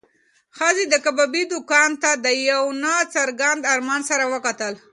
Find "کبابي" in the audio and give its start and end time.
1.05-1.43